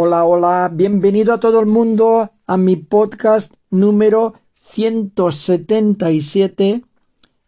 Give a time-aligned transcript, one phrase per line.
[0.00, 6.84] Hola, hola, bienvenido a todo el mundo a mi podcast número 177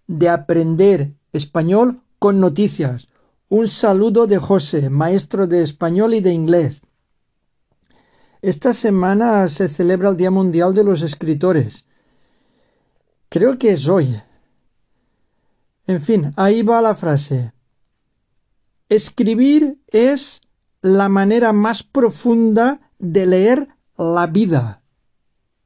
[0.08, 3.06] de Aprender Español con Noticias.
[3.48, 6.82] Un saludo de José, maestro de español y de inglés.
[8.42, 11.84] Esta semana se celebra el Día Mundial de los Escritores.
[13.28, 14.20] Creo que es hoy.
[15.86, 17.52] En fin, ahí va la frase.
[18.88, 20.42] Escribir es
[20.82, 23.68] la manera más profunda de leer
[23.98, 24.82] la vida.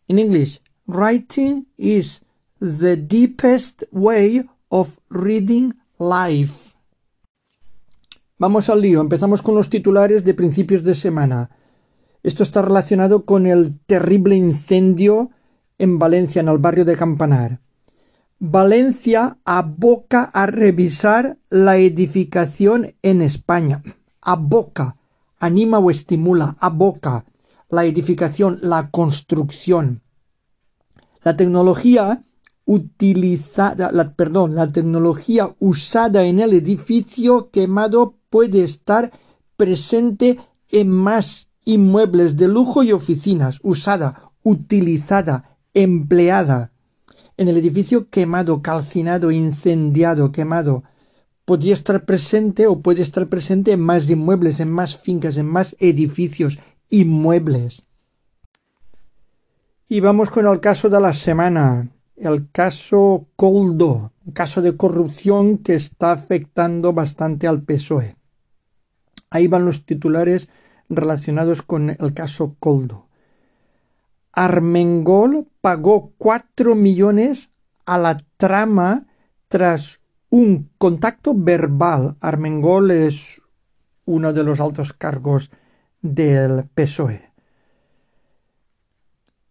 [0.08, 2.24] In English, writing is
[2.58, 6.72] the deepest way of reading life.
[8.38, 9.00] Vamos al lío.
[9.00, 11.50] Empezamos con los titulares de principios de semana.
[12.22, 15.30] Esto está relacionado con el terrible incendio
[15.78, 17.60] en Valencia, en el barrio de Campanar.
[18.40, 23.82] Valencia aboca a revisar la edificación en España.
[24.20, 24.96] Aboca
[25.44, 27.24] anima o estimula, aboca
[27.68, 30.02] la edificación, la construcción.
[31.22, 32.24] La tecnología
[32.66, 39.12] utilizada, perdón, la tecnología usada en el edificio quemado puede estar
[39.56, 40.38] presente
[40.70, 46.72] en más inmuebles de lujo y oficinas, usada, utilizada, empleada.
[47.36, 50.84] En el edificio quemado, calcinado, incendiado, quemado,
[51.44, 55.76] podría estar presente o puede estar presente en más inmuebles, en más fincas, en más
[55.78, 57.84] edificios, inmuebles.
[59.88, 65.58] Y vamos con el caso de la semana, el caso Coldo, un caso de corrupción
[65.58, 68.16] que está afectando bastante al PSOE.
[69.30, 70.48] Ahí van los titulares
[70.88, 73.08] relacionados con el caso Coldo.
[74.32, 77.50] Armengol pagó cuatro millones
[77.84, 79.06] a la trama
[79.48, 80.00] tras
[80.34, 82.16] un contacto verbal.
[82.20, 83.40] Armengol es
[84.04, 85.52] uno de los altos cargos
[86.02, 87.30] del PSOE.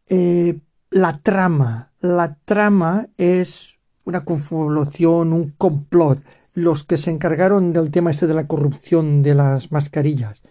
[0.09, 1.93] Eh, la trama.
[2.01, 6.19] La trama es una confabulación, un complot.
[6.53, 10.41] Los que se encargaron del tema este de la corrupción de las mascarillas.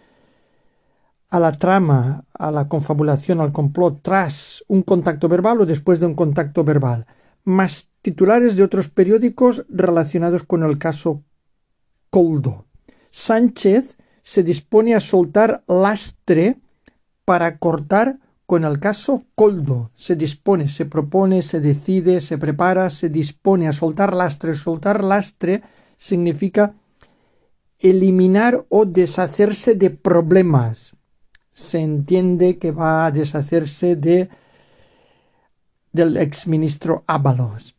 [1.29, 6.07] A la trama, a la confabulación, al complot tras un contacto verbal o después de
[6.07, 7.05] un contacto verbal.
[7.43, 11.23] Más titulares de otros periódicos relacionados con el caso
[12.09, 12.65] Coldo.
[13.09, 16.57] Sánchez se dispone a soltar lastre
[17.25, 19.91] para cortar con el caso Coldo.
[19.95, 24.55] Se dispone, se propone, se decide, se prepara, se dispone a soltar lastre.
[24.55, 25.63] Soltar lastre
[25.97, 26.75] significa
[27.79, 30.95] eliminar o deshacerse de problemas.
[31.51, 34.29] Se entiende que va a deshacerse de
[35.93, 37.75] del exministro Ábalos.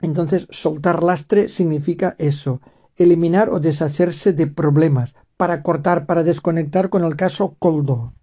[0.00, 2.60] Entonces, soltar lastre significa eso,
[2.96, 8.14] eliminar o deshacerse de problemas, para cortar, para desconectar con el caso Coldo.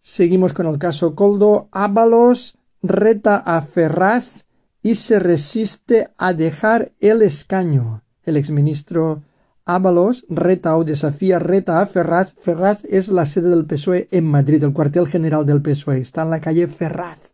[0.00, 1.68] Seguimos con el caso Coldo.
[1.72, 4.46] Ábalos reta a Ferraz
[4.82, 8.02] y se resiste a dejar el escaño.
[8.22, 9.22] El exministro
[9.64, 12.34] Ábalos reta o desafía, reta a Ferraz.
[12.34, 16.00] Ferraz es la sede del PSOE en Madrid, el cuartel general del PSOE.
[16.00, 17.30] Está en la calle Ferraz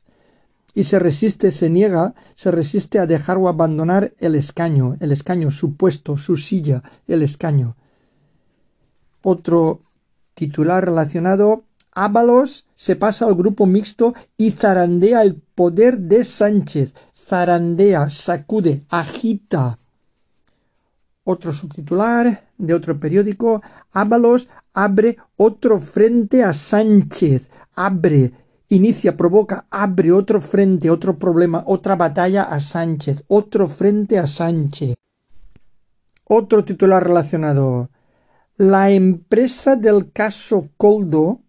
[0.76, 5.50] y se resiste, se niega, se resiste a dejar o abandonar el escaño, el escaño,
[5.50, 7.76] su puesto, su silla, el escaño.
[9.22, 9.80] Otro
[10.34, 18.10] titular relacionado, Ábalos se pasa al grupo mixto y zarandea el poder de Sánchez, zarandea,
[18.10, 19.78] sacude, agita.
[21.28, 23.60] Otro subtitular de otro periódico,
[23.90, 28.30] Ábalos abre otro frente a Sánchez, abre,
[28.68, 34.94] inicia, provoca, abre otro frente, otro problema, otra batalla a Sánchez, otro frente a Sánchez.
[36.28, 37.90] Otro titular relacionado.
[38.56, 41.40] La empresa del caso Coldo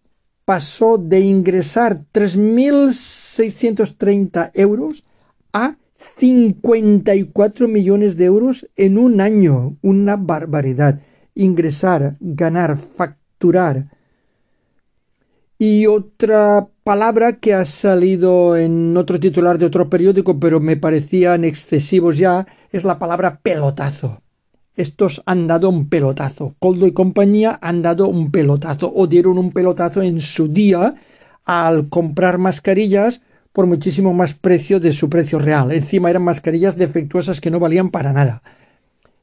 [0.44, 5.04] pasó de ingresar 3.630 euros
[5.52, 9.76] a 54 millones de euros en un año.
[9.82, 11.00] Una barbaridad.
[11.34, 13.86] Ingresar, ganar, facturar.
[15.58, 21.44] Y otra palabra que ha salido en otro titular de otro periódico, pero me parecían
[21.44, 24.22] excesivos ya, es la palabra pelotazo.
[24.76, 26.54] Estos han dado un pelotazo.
[26.60, 30.94] Coldo y compañía han dado un pelotazo o dieron un pelotazo en su día
[31.44, 33.20] al comprar mascarillas
[33.58, 35.72] por muchísimo más precio de su precio real.
[35.72, 38.40] Encima eran mascarillas defectuosas que no valían para nada.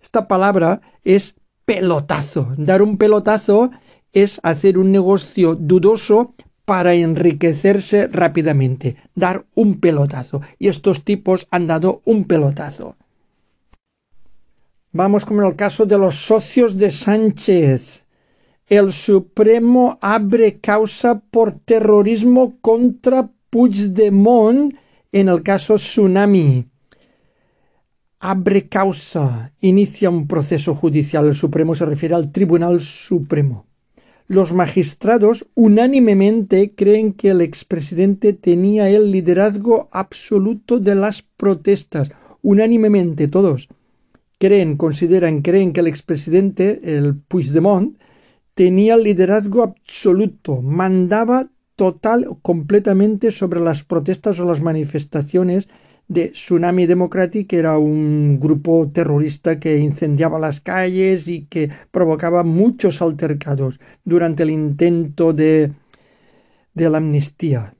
[0.03, 2.49] Esta palabra es pelotazo.
[2.57, 3.71] Dar un pelotazo
[4.11, 6.33] es hacer un negocio dudoso
[6.65, 10.41] para enriquecerse rápidamente, dar un pelotazo.
[10.59, 12.97] Y estos tipos han dado un pelotazo.
[14.91, 18.03] Vamos con el caso de los socios de Sánchez.
[18.67, 24.73] el Supremo abre causa por terrorismo contra Puigdemont
[25.11, 26.65] en el caso Tsunami.
[28.19, 31.27] Abre causa, inicia un proceso judicial.
[31.27, 33.65] El Supremo se refiere al Tribunal Supremo.
[34.27, 42.09] Los magistrados unánimemente creen que el expresidente tenía el liderazgo absoluto de las protestas.
[42.41, 43.69] Unánimemente, todos
[44.37, 47.97] creen, consideran, creen que el expresidente, el Puigdemont,
[48.53, 55.67] tenía liderazgo absoluto, mandaba total completamente sobre las protestas o las manifestaciones
[56.07, 62.43] de Tsunami Democratic, que era un grupo terrorista que incendiaba las calles y que provocaba
[62.43, 65.71] muchos altercados durante el intento de,
[66.73, 67.73] de la amnistía.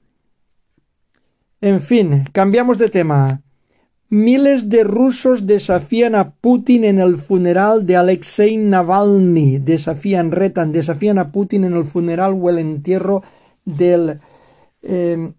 [1.62, 3.42] En fin, cambiamos de tema.
[4.10, 9.60] Miles de rusos desafían a Putin en el funeral de Alexei Navalny.
[9.60, 13.24] Desafían, retan, desafían a Putin en el funeral o el entierro
[13.66, 14.20] del
[14.82, 15.34] eh,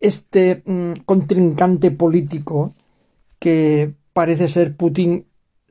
[0.00, 2.74] este mm, contrincante político
[3.38, 5.26] que parece ser Putin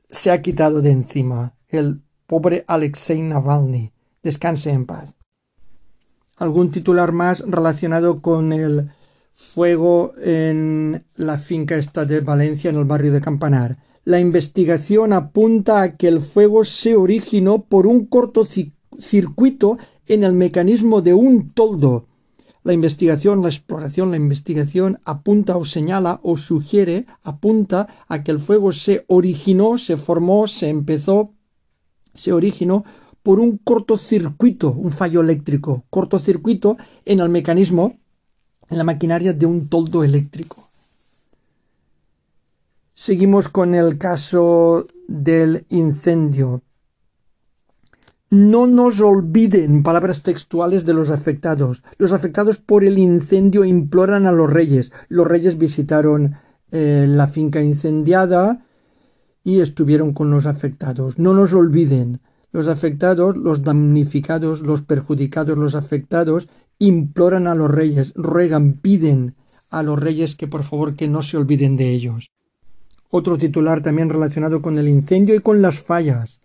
[0.08, 3.92] se ha quitado de encima, el pobre Alexei Navalny.
[4.22, 5.14] Descanse en paz.
[6.36, 8.90] Algún titular más relacionado con el
[9.32, 13.78] fuego en la finca esta de Valencia, en el barrio de Campanar.
[14.04, 19.78] La investigación apunta a que el fuego se originó por un cortocircuito
[20.10, 22.06] en el mecanismo de un toldo.
[22.64, 28.40] La investigación, la exploración, la investigación apunta o señala o sugiere, apunta a que el
[28.40, 31.32] fuego se originó, se formó, se empezó,
[32.12, 32.84] se originó
[33.22, 37.96] por un cortocircuito, un fallo eléctrico, cortocircuito en el mecanismo
[38.68, 40.70] en la maquinaria de un toldo eléctrico.
[42.92, 46.62] Seguimos con el caso del incendio.
[48.30, 51.82] No nos olviden palabras textuales de los afectados.
[51.98, 54.92] Los afectados por el incendio imploran a los reyes.
[55.08, 56.36] Los reyes visitaron
[56.70, 58.64] eh, la finca incendiada
[59.42, 61.18] y estuvieron con los afectados.
[61.18, 62.20] No nos olviden.
[62.52, 66.48] Los afectados, los damnificados, los perjudicados, los afectados
[66.78, 69.34] imploran a los reyes, ruegan, piden
[69.70, 72.30] a los reyes que por favor que no se olviden de ellos.
[73.10, 76.40] Otro titular también relacionado con el incendio y con las fallas.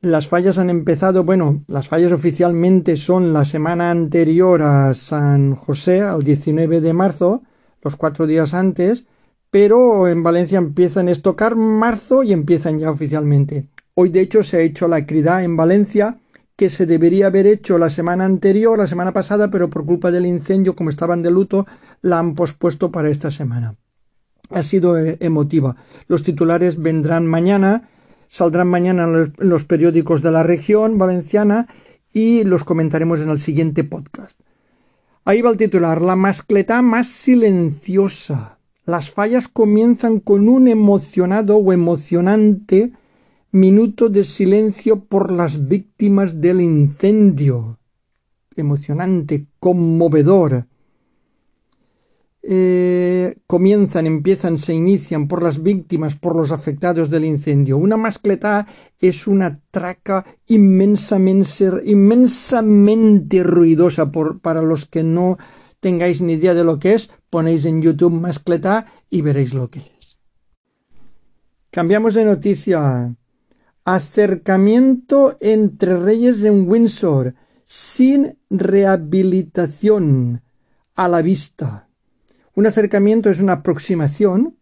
[0.00, 6.02] Las fallas han empezado, bueno, las fallas oficialmente son la semana anterior a San José,
[6.02, 7.42] al 19 de marzo,
[7.82, 9.06] los cuatro días antes,
[9.50, 13.70] pero en Valencia empiezan a estocar marzo y empiezan ya oficialmente.
[13.94, 16.18] Hoy de hecho se ha hecho la crida en Valencia
[16.54, 20.26] que se debería haber hecho la semana anterior, la semana pasada, pero por culpa del
[20.26, 21.66] incendio, como estaban de luto,
[22.02, 23.74] la han pospuesto para esta semana.
[24.50, 25.74] Ha sido eh, emotiva.
[26.06, 27.88] Los titulares vendrán mañana,
[28.28, 31.68] saldrán mañana en los periódicos de la región valenciana
[32.12, 34.40] y los comentaremos en el siguiente podcast.
[35.24, 38.58] Ahí va el titular, la mascletá más silenciosa.
[38.84, 42.92] Las fallas comienzan con un emocionado o emocionante
[43.50, 47.78] Minuto de silencio por las víctimas del incendio.
[48.56, 50.66] Emocionante, conmovedor.
[52.42, 57.76] Eh, comienzan, empiezan, se inician por las víctimas, por los afectados del incendio.
[57.76, 58.66] Una mascleta
[59.00, 65.36] es una traca inmensamente, inmensamente ruidosa para los que no
[65.80, 69.80] tengáis ni idea de lo que es, ponéis en YouTube mascleta y veréis lo que
[69.80, 70.16] es.
[71.70, 73.14] Cambiamos de noticia.
[73.84, 80.42] Acercamiento entre reyes en Windsor sin rehabilitación
[80.94, 81.87] a la vista.
[82.58, 84.56] Un acercamiento es una aproximación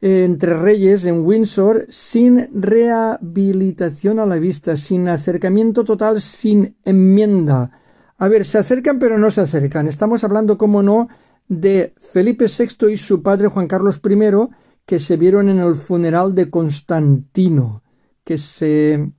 [0.00, 7.80] entre reyes en Windsor sin rehabilitación a la vista, sin acercamiento total, sin enmienda.
[8.16, 9.88] A ver, se acercan pero no se acercan.
[9.88, 11.08] Estamos hablando, como no,
[11.48, 14.54] de Felipe VI y su padre Juan Carlos I,
[14.86, 17.82] que se vieron en el funeral de Constantino
[18.22, 19.10] que se,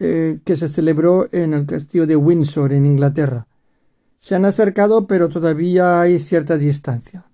[0.00, 3.46] eh, que se celebró en el castillo de Windsor, en Inglaterra.
[4.24, 7.26] Se han acercado, pero todavía hay cierta distancia.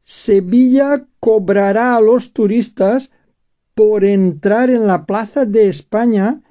[0.00, 3.10] Sevilla cobrará a los turistas
[3.74, 6.42] por entrar en la Plaza de España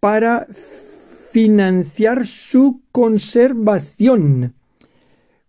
[0.00, 0.48] para
[1.30, 4.54] financiar su conservación.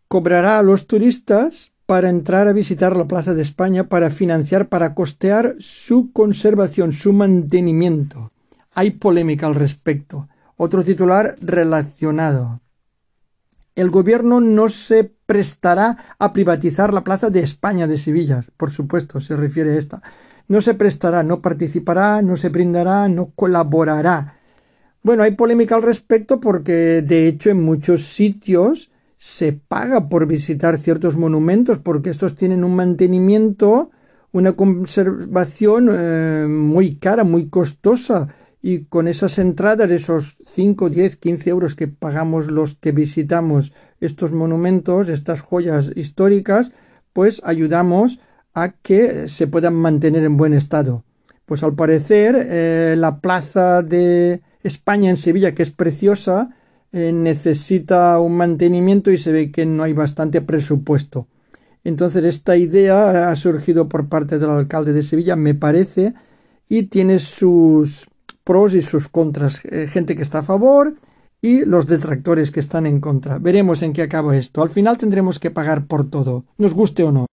[0.08, 4.94] Cobrará a los turistas para entrar a visitar la Plaza de España para financiar, para
[4.94, 8.32] costear su conservación, su mantenimiento.
[8.76, 10.28] Hay polémica al respecto.
[10.58, 12.62] Otro titular relacionado.
[13.76, 19.22] El gobierno no se prestará a privatizar la Plaza de España de Sevilla, por supuesto,
[19.22, 20.02] se refiere a esta.
[20.48, 24.40] no se prestará, no participará, no se brindará, no colaborará.
[25.04, 30.78] Bueno, hay polémica al respecto porque de hecho en muchos sitios se paga por visitar
[30.78, 33.92] ciertos monumentos porque estos tienen un mantenimiento,
[34.32, 38.28] una conservación eh, muy cara, muy costosa
[38.62, 43.72] y con esas entradas, esos 5, 10, 15 euros que pagamos los que visitamos
[44.02, 46.72] estos monumentos, estas joyas históricas,
[47.14, 48.20] pues ayudamos
[48.54, 51.04] a que se puedan mantener en buen estado.
[51.46, 56.56] Pues al parecer eh, la plaza de España en Sevilla, que es preciosa,
[56.92, 61.28] eh, necesita un mantenimiento y se ve que no hay bastante presupuesto.
[61.84, 66.14] Entonces esta idea ha surgido por parte del alcalde de Sevilla, me parece,
[66.68, 68.10] y tiene sus
[68.48, 69.60] pros y sus contras.
[69.66, 70.94] Eh, gente que está a favor
[71.42, 73.40] y los detractores que están en contra.
[73.40, 74.62] Veremos en qué acaba esto.
[74.62, 77.26] Al final tendremos que pagar por todo, nos guste o no.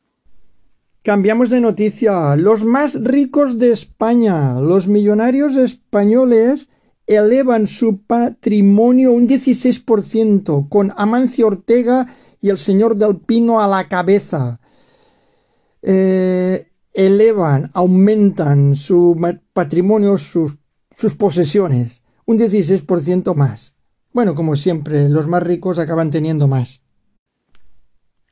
[1.03, 2.35] Cambiamos de noticia.
[2.37, 6.71] Los más ricos de España, los millonarios españoles,
[7.07, 12.07] elevan su patrimonio un 16%, con Amancio Ortega
[12.41, 14.61] y el señor del Pino a la cabeza.
[15.83, 19.19] Eh, elevan, aumentan su
[19.53, 20.62] patrimonio, sus,
[21.03, 23.75] sus posesiones, un 16% más.
[24.13, 26.81] Bueno, como siempre, los más ricos acaban teniendo más.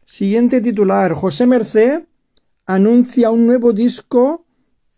[0.07, 1.13] Siguiente titular.
[1.13, 2.07] José Mercé
[2.67, 4.47] anuncia un nuevo disco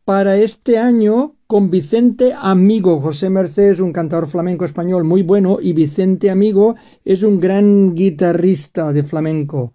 [0.05, 3.01] para este año con Vicente Amigo.
[3.01, 6.77] José Merced es un cantador flamenco español muy bueno y Vicente Amigo
[7.07, 9.73] es un gran guitarrista de flamenco.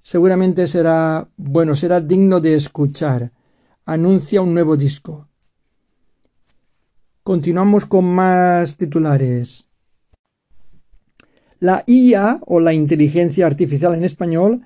[0.00, 3.32] Seguramente será, bueno, será digno de escuchar.
[3.84, 5.26] Anuncia un nuevo disco.
[7.24, 9.68] Continuamos con más titulares.
[11.60, 14.62] La IA o la inteligencia artificial en español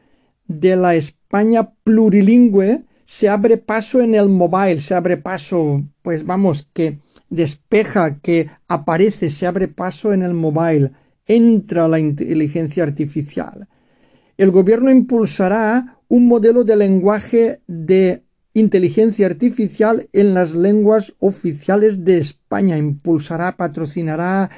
[0.49, 6.67] de la España plurilingüe se abre paso en el mobile, se abre paso, pues vamos,
[6.73, 10.93] que despeja, que aparece, se abre paso en el mobile,
[11.27, 13.69] entra la inteligencia artificial.
[14.39, 18.23] El gobierno impulsará un modelo de lenguaje de
[18.57, 22.79] inteligencia artificial en las lenguas oficiales de España.
[22.79, 24.51] Impulsará, patrocinará,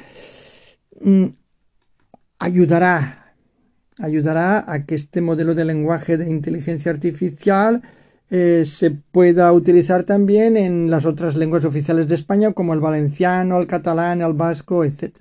[1.01, 1.27] mm,
[2.39, 3.35] ayudará,
[3.99, 7.83] ayudará a que este modelo de lenguaje de inteligencia artificial
[8.31, 13.59] eh, se pueda utilizar también en las otras lenguas oficiales de España como el valenciano,
[13.59, 15.17] el catalán, el vasco, etc.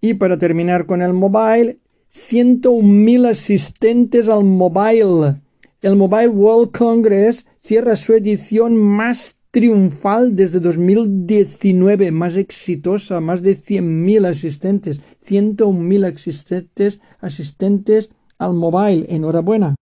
[0.00, 1.78] Y para terminar con el mobile,
[2.12, 5.36] 101.000 asistentes al mobile.
[5.80, 13.56] El Mobile World Congress cierra su edición más triunfal desde 2019, más exitosa, más de
[13.56, 19.06] 100.000 asistentes, 101.000 asistentes, asistentes al mobile.
[19.08, 19.76] Enhorabuena.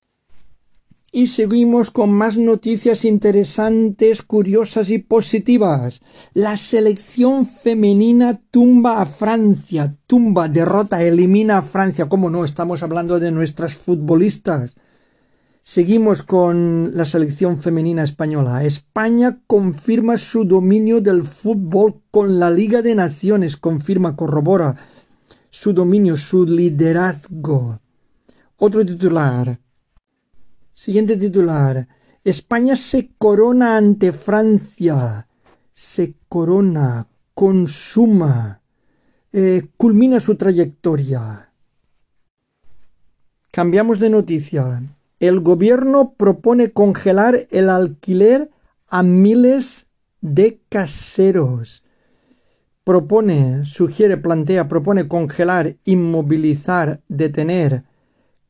[1.12, 6.02] Y seguimos con más noticias interesantes, curiosas y positivas.
[6.34, 12.06] La selección femenina tumba a Francia, tumba, derrota, elimina a Francia.
[12.06, 12.44] ¿Cómo no?
[12.44, 14.76] Estamos hablando de nuestras futbolistas.
[15.68, 18.62] Seguimos con la selección femenina española.
[18.62, 24.76] España confirma su dominio del fútbol con la Liga de Naciones, confirma, corrobora
[25.50, 27.80] su dominio, su liderazgo.
[28.58, 29.58] Otro titular.
[30.72, 31.88] Siguiente titular.
[32.22, 35.26] España se corona ante Francia.
[35.72, 38.62] Se corona, consuma,
[39.32, 41.50] eh, culmina su trayectoria.
[43.50, 44.80] Cambiamos de noticia.
[45.18, 48.50] El gobierno propone congelar el alquiler
[48.88, 49.88] a miles
[50.20, 51.84] de caseros.
[52.84, 57.84] Propone, sugiere, plantea, propone congelar, inmovilizar, detener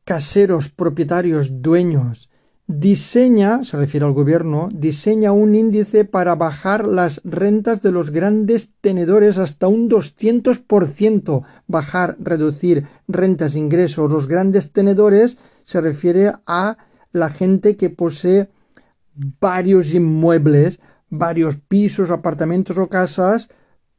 [0.04, 2.30] caseros, propietarios, dueños.
[2.68, 8.72] Diseña, se refiere al gobierno, diseña un índice para bajar las rentas de los grandes
[8.80, 11.44] tenedores hasta un 200%.
[11.68, 14.10] Bajar, reducir rentas, ingresos.
[14.10, 16.78] Los grandes tenedores se refiere a
[17.12, 18.48] la gente que posee
[19.40, 20.80] varios inmuebles,
[21.10, 23.48] varios pisos, apartamentos o casas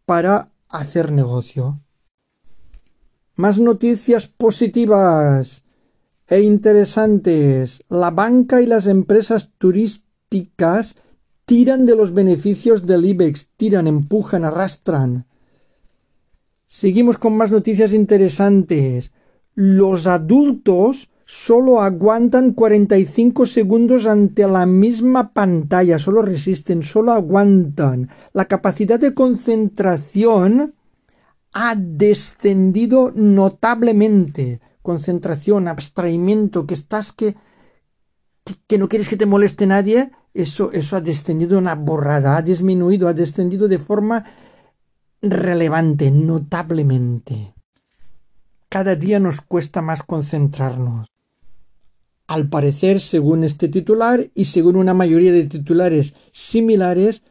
[0.05, 1.81] para hacer negocio.
[3.35, 5.65] Más noticias positivas
[6.27, 7.83] e interesantes.
[7.89, 10.95] La banca y las empresas turísticas
[11.45, 15.27] tiran de los beneficios del IBEX, tiran, empujan, arrastran.
[16.65, 19.11] Seguimos con más noticias interesantes.
[19.53, 28.09] Los adultos solo aguantan 45 segundos ante la misma pantalla, solo resisten, solo aguantan.
[28.31, 30.73] La capacidad de concentración
[31.51, 37.35] ha descendido notablemente concentración, abstraimiento, que estás que,
[38.67, 43.09] que, no quieres que te moleste nadie, eso, eso ha descendido una borrada, ha disminuido,
[43.09, 44.23] ha descendido de forma
[45.21, 47.53] relevante, notablemente.
[48.69, 51.16] Cada día nos cuesta más concentrarnos.
[52.27, 57.23] Al parecer, según este titular y según una mayoría de titulares similares,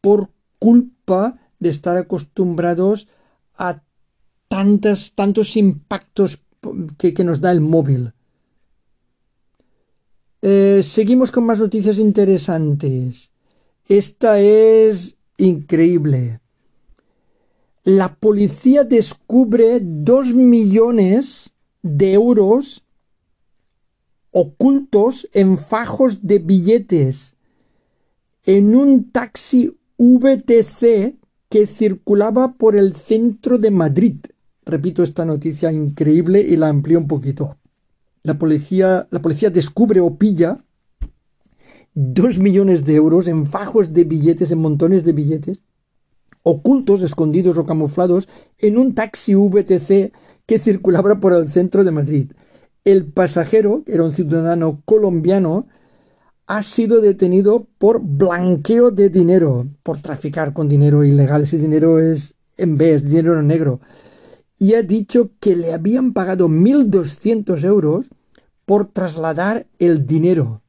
[0.00, 3.06] por culpa de estar acostumbrados
[3.56, 3.82] a
[4.48, 6.40] tantos, tantos impactos
[6.98, 8.12] que, nos da el móvil.
[10.42, 13.30] Eh, seguimos con más noticias interesantes.
[13.88, 16.40] Esta es increíble.
[17.84, 22.82] La policía descubre dos millones de euros
[24.32, 27.36] ocultos en fajos de billetes
[28.44, 31.16] en un taxi VTC
[31.48, 34.16] que circulaba por el centro de Madrid.
[34.64, 37.56] Repito esta noticia increíble y la amplío un poquito
[38.22, 40.64] la policía, la policía descubre o pilla
[41.94, 45.62] dos millones de euros en fajos de billetes, en montones de billetes,
[46.42, 50.12] ocultos, escondidos o camuflados en un taxi VTC
[50.46, 52.32] que circulaba por el centro de Madrid.
[52.84, 55.66] El pasajero, que era un ciudadano colombiano,
[56.46, 61.42] ha sido detenido por blanqueo de dinero, por traficar con dinero ilegal.
[61.42, 63.80] Ese dinero es en vez dinero negro
[64.60, 68.10] y ha dicho que le habían pagado 1.200 euros
[68.66, 70.60] por trasladar el dinero.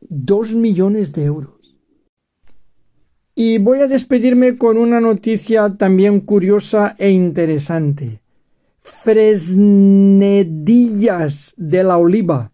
[0.00, 1.76] Dos millones de euros.
[3.34, 8.22] Y voy a despedirme con una noticia también curiosa e interesante.
[8.84, 12.52] Fresnedillas de la Oliva,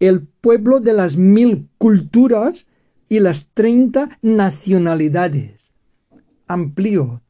[0.00, 2.66] el pueblo de las mil culturas
[3.08, 5.72] y las treinta nacionalidades.
[6.48, 7.22] Amplío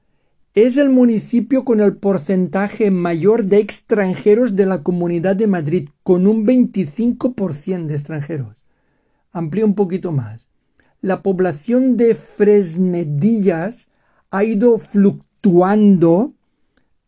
[0.54, 6.26] es el municipio con el porcentaje mayor de extranjeros de la Comunidad de Madrid, con
[6.26, 8.56] un 25% de extranjeros.
[9.32, 10.48] Amplío un poquito más.
[11.02, 13.90] La población de Fresnedillas
[14.30, 16.32] ha ido fluctuando,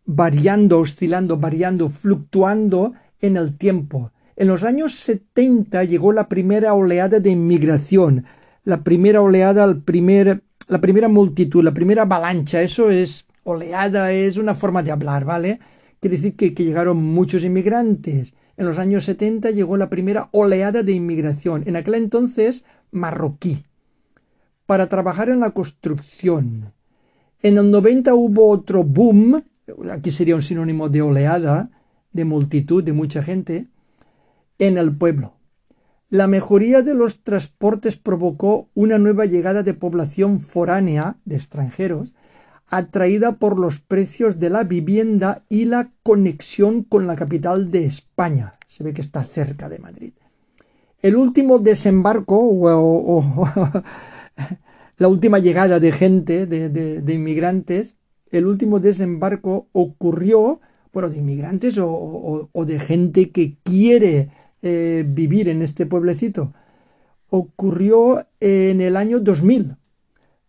[0.04, 4.12] variando, oscilando, variando, fluctuando en el tiempo.
[4.36, 8.24] En los años 70 llegó la primera oleada de inmigración,
[8.64, 12.62] la primera oleada, el primer, la primera multitud, la primera avalancha.
[12.62, 15.60] Eso es oleada es una forma de hablar, ¿vale?
[16.00, 18.34] Quiere decir que, llegaron muchos inmigrantes.
[18.56, 23.64] En los años 70 llegó la primera oleada de inmigración, en aquel entonces marroquí,
[24.66, 26.72] para trabajar en la construcción.
[27.42, 29.44] En el 90 hubo otro boom,
[29.90, 31.70] aquí sería un sinónimo de oleada,
[32.12, 33.68] de multitud, de mucha gente,
[34.58, 35.34] en el pueblo.
[36.10, 42.14] La mejoría de los transportes provocó una nueva llegada de población foránea, de extranjeros,
[42.68, 48.54] atraída por los precios de la vivienda y la conexión con la capital de España.
[48.66, 50.12] Se ve que está cerca de Madrid.
[51.02, 53.48] El último desembarco o,
[54.96, 57.96] la última llegada de gente, de, inmigrantes,
[58.32, 60.60] el último desembarco ocurrió,
[60.92, 64.30] bueno, de inmigrantes o, de gente que quiere
[64.62, 66.52] eh, vivir en este pueblecito,
[67.30, 69.76] ocurrió en el año 2000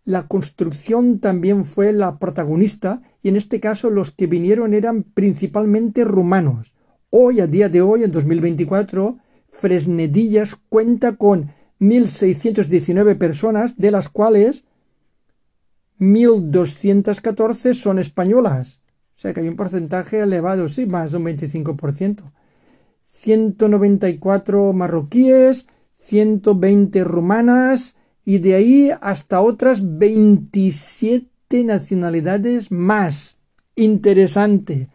[0.06, 6.04] la construcción también fue la protagonista y en este caso los que vinieron eran principalmente
[6.04, 6.74] rumanos.
[7.10, 9.18] Hoy, a día de hoy, en 2024,
[9.48, 14.66] Fresnedillas cuenta con 1.619 personas, de las cuales
[16.00, 18.82] 1.214 son españolas.
[19.16, 22.32] O sea que hay un porcentaje elevado, sí, más de un 25%.
[23.06, 33.38] 194 marroquíes, 120 rumanas, y de ahí hasta otras 27 nacionalidades más.
[33.76, 34.90] Interesante.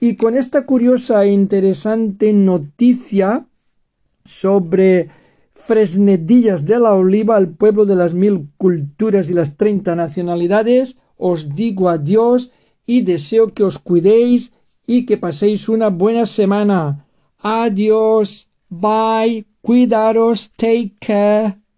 [0.00, 3.46] Y con esta curiosa e interesante noticia
[4.24, 5.10] sobre
[5.54, 11.54] Fresnedillas de la Oliva, el pueblo de las mil culturas y las treinta nacionalidades, os
[11.54, 12.50] digo adiós
[12.86, 14.52] y deseo que os cuidéis
[14.86, 17.06] y que paséis una buena semana.
[17.38, 18.48] Adiós.
[18.68, 19.46] Bye.
[19.60, 20.50] Cuidaros.
[20.56, 21.61] Take care.